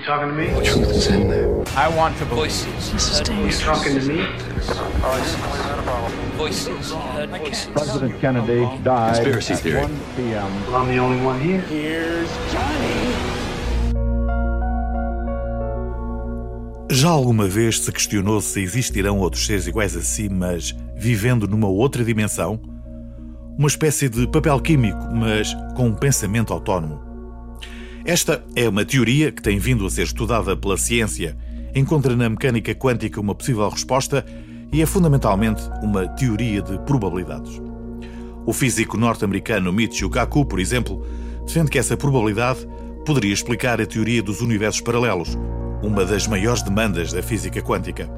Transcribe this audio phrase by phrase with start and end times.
[0.00, 0.46] You talking to me?
[0.46, 1.62] The truth is in there.
[1.76, 2.90] I want to voices.
[3.28, 4.24] You talking to me?
[6.38, 6.94] Voices.
[7.74, 9.82] President Kennedy died Conspiracy at theory.
[9.82, 10.66] 1 p.m.
[10.66, 12.24] Well, I'm the only one here.
[16.90, 21.68] Já alguma vez se questionou se existirão outros seres iguais a si, mas vivendo numa
[21.68, 22.58] outra dimensão?
[23.58, 27.09] Uma espécie de papel químico, mas com um pensamento autónomo.
[28.04, 31.36] Esta é uma teoria que tem vindo a ser estudada pela ciência,
[31.74, 34.24] encontra na mecânica quântica uma possível resposta
[34.72, 37.60] e é fundamentalmente uma teoria de probabilidades.
[38.46, 41.04] O físico norte-americano Michio Kaku, por exemplo,
[41.46, 42.66] defende que essa probabilidade
[43.04, 45.36] poderia explicar a teoria dos universos paralelos,
[45.82, 48.10] uma das maiores demandas da física quântica.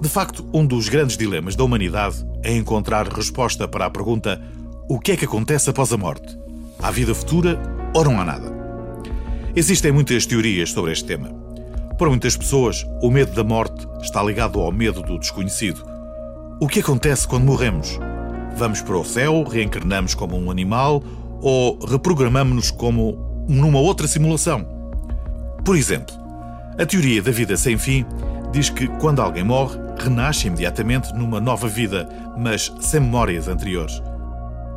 [0.00, 4.42] De facto, um dos grandes dilemas da humanidade é encontrar resposta para a pergunta:
[4.88, 6.36] o que é que acontece após a morte?
[6.80, 7.60] Há vida futura
[7.94, 8.57] ou não há nada?
[9.58, 11.30] Existem muitas teorias sobre este tema.
[11.98, 15.84] Para muitas pessoas, o medo da morte está ligado ao medo do desconhecido.
[16.60, 17.98] O que acontece quando morremos?
[18.56, 21.02] Vamos para o céu, reencarnamos como um animal
[21.42, 24.64] ou reprogramamos-nos como numa outra simulação?
[25.64, 26.14] Por exemplo,
[26.78, 28.06] a teoria da vida sem fim
[28.52, 34.00] diz que quando alguém morre, renasce imediatamente numa nova vida, mas sem memórias anteriores.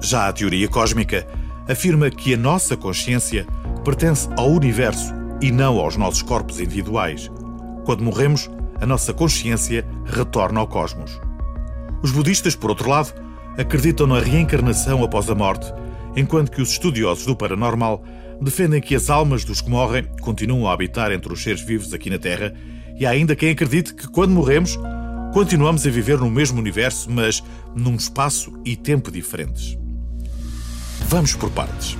[0.00, 1.26] Já a teoria cósmica
[1.68, 3.44] afirma que a nossa consciência
[3.78, 7.30] pertence ao universo e não aos nossos corpos individuais.
[7.84, 11.20] Quando morremos, a nossa consciência retorna ao cosmos.
[12.02, 13.12] Os budistas, por outro lado,
[13.56, 15.72] acreditam na reencarnação após a morte,
[16.16, 18.04] enquanto que os estudiosos do paranormal
[18.40, 22.08] defendem que as almas dos que morrem continuam a habitar entre os seres vivos aqui
[22.08, 22.54] na Terra
[22.96, 24.78] e há ainda quem acredite que quando morremos
[25.32, 27.42] continuamos a viver no mesmo universo, mas
[27.74, 29.78] num espaço e tempo diferentes.
[31.08, 31.96] Vamos por partes.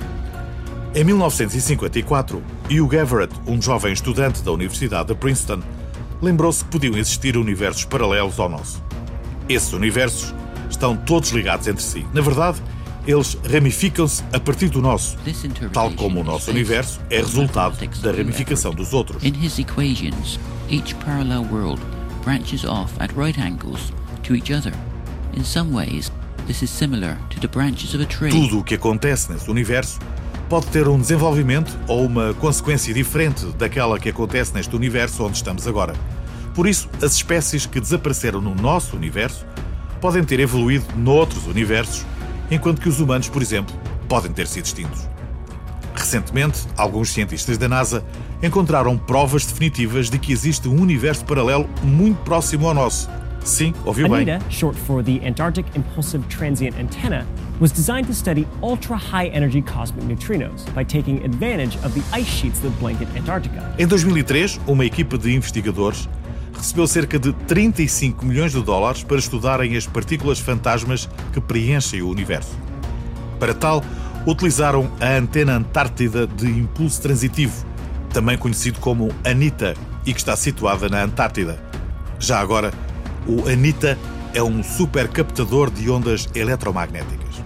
[0.95, 5.61] Em 1954, Hugh Everett, um jovem estudante da Universidade de Princeton,
[6.19, 8.83] lembrou-se que podiam existir universos paralelos ao nosso.
[9.47, 10.33] Esses universos
[10.67, 12.07] estão todos ligados entre si.
[12.11, 12.59] Na verdade,
[13.05, 15.15] eles ramificam-se a partir do nosso,
[15.71, 19.23] tal como o nosso universo é resultado da ramificação dos outros.
[19.23, 20.39] In his equations,
[20.71, 21.79] each parallel world
[22.23, 23.93] branches off at right angles
[24.23, 24.73] to each other.
[25.37, 26.11] In some ways,
[26.47, 28.31] this is similar to the branches of a tree.
[28.31, 29.99] Tudo o que acontece nesse universo
[30.49, 35.67] pode ter um desenvolvimento ou uma consequência diferente daquela que acontece neste universo onde estamos
[35.67, 35.93] agora.
[36.55, 39.45] Por isso, as espécies que desapareceram no nosso universo
[40.01, 42.03] podem ter evoluído noutros universos,
[42.49, 43.75] enquanto que os humanos, por exemplo,
[44.07, 45.07] podem ter sido extintos.
[45.93, 48.03] Recentemente, alguns cientistas da NASA
[48.41, 53.07] encontraram provas definitivas de que existe um universo paralelo muito próximo ao nosso.
[53.43, 54.29] Sim, ouviu bem.
[54.29, 57.25] ANITA, short for the Antarctic Impulsive Transient Antenna,
[57.59, 62.27] was designed to study ultra high energy cosmic neutrinos by taking advantage of the ice
[62.27, 63.61] sheets that blanket Antarctica.
[63.77, 66.07] Em 2003, uma equipa de investigadores
[66.53, 72.09] recebeu cerca de 35 milhões de dólares para estudarem as partículas fantasmas que preenchem o
[72.09, 72.57] universo.
[73.39, 73.83] Para tal,
[74.25, 77.65] utilizaram a antena Antártida de impulso transitivo,
[78.13, 79.75] também conhecido como ANITA,
[80.05, 81.61] e que está situada na Antártida.
[82.19, 82.73] Já agora,
[83.29, 83.95] o ANITA
[84.33, 87.43] é um supercaptador de ondas eletromagnéticas.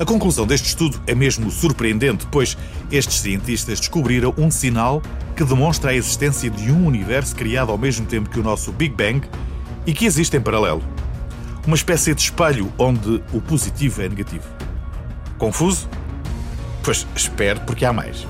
[0.00, 2.58] A conclusão deste estudo é mesmo surpreendente, pois
[2.90, 5.00] estes cientistas descobriram um sinal
[5.36, 8.94] que demonstra a existência de um universo criado ao mesmo tempo que o nosso Big
[8.94, 9.26] Bang
[9.86, 10.82] e que existe em paralelo.
[11.64, 14.48] Uma espécie de espelho onde o positivo é negativo.
[15.38, 15.88] Confuso?
[16.82, 18.26] Pois espere, porque há mais.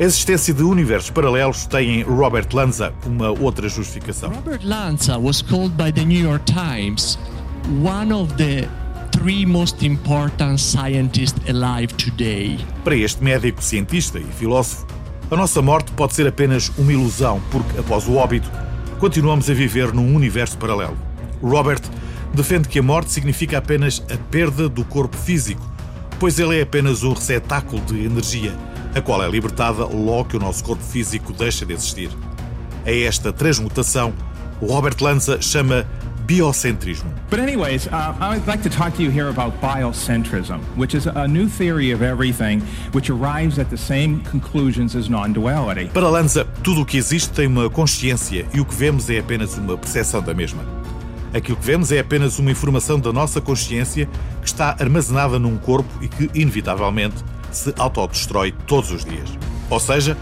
[0.00, 4.32] A existência de universos paralelos tem em Robert Lanza uma outra justificação.
[4.32, 7.18] Robert Lanza was called by the New York Times
[7.84, 8.66] one of the
[9.12, 12.58] three most important scientists alive today.
[12.82, 14.86] Para este médico, cientista e filósofo,
[15.30, 18.50] a nossa morte pode ser apenas uma ilusão, porque após o óbito,
[18.98, 20.96] continuamos a viver num universo paralelo.
[21.42, 21.82] Robert
[22.32, 25.70] defende que a morte significa apenas a perda do corpo físico,
[26.18, 28.54] pois ele é apenas um receptáculo de energia,
[28.94, 32.10] a qual é libertada logo que o nosso corpo físico deixa de existir.
[32.84, 34.12] A esta transmutação,
[34.60, 35.86] o Robert Lanza chama
[36.26, 37.10] biocentrismo.
[37.28, 41.48] But, anyways, uh, like to talk to you here about biocentrism, which is a new
[41.48, 42.60] theory of everything
[42.92, 45.90] which arrives at the same conclusions as non duality.
[45.92, 49.56] Para Lanza, tudo o que existe tem uma consciência e o que vemos é apenas
[49.58, 50.62] uma percepção da mesma.
[51.32, 54.08] Aquilo que vemos é apenas uma informação da nossa consciência
[54.40, 57.16] que está armazenada num corpo e que, inevitavelmente,
[57.56, 59.30] se autodestrói todos os dias.
[59.68, 60.16] Ou seja,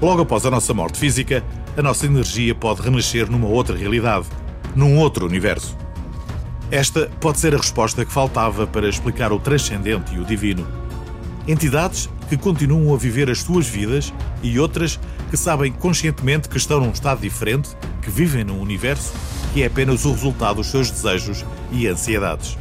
[0.00, 1.44] logo após a nossa morte física,
[1.76, 4.26] a nossa energia pode renascer numa outra realidade,
[4.74, 5.76] num outro universo.
[6.70, 10.66] Esta pode ser a resposta que faltava para explicar o transcendente e o divino.
[11.46, 14.98] Entidades que continuam a viver as suas vidas e outras
[15.30, 17.70] que sabem conscientemente que estão num estado diferente,
[18.02, 19.12] que vivem num universo
[19.52, 22.58] que é apenas o resultado dos seus desejos e ansiedades.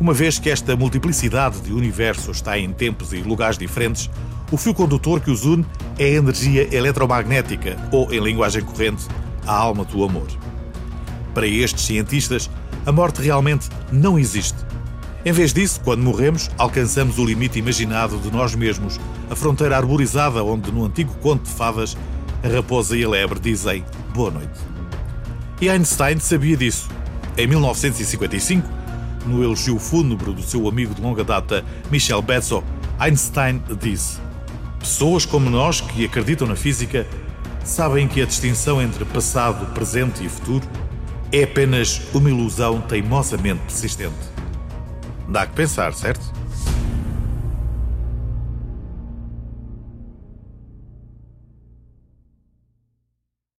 [0.00, 4.10] Uma vez que esta multiplicidade de universos está em tempos e lugares diferentes,
[4.50, 5.64] o fio condutor que os une
[5.98, 9.06] é a energia eletromagnética, ou, em linguagem corrente,
[9.46, 10.26] a alma do amor.
[11.32, 12.50] Para estes cientistas,
[12.84, 14.58] a morte realmente não existe.
[15.24, 19.00] Em vez disso, quando morremos, alcançamos o limite imaginado de nós mesmos,
[19.30, 21.96] a fronteira arborizada onde, no antigo conto de fadas,
[22.42, 24.60] a raposa e a lebre dizem boa noite.
[25.60, 26.88] E Einstein sabia disso.
[27.38, 28.68] Em 1955,
[29.24, 32.62] no elogio fúnebre do seu amigo de longa data, Michel Bezzo,
[32.98, 34.18] Einstein disse:
[34.78, 37.06] Pessoas como nós que acreditam na física
[37.64, 40.66] sabem que a distinção entre passado, presente e futuro
[41.32, 44.14] é apenas uma ilusão teimosamente persistente.
[45.28, 46.20] Dá que pensar, certo?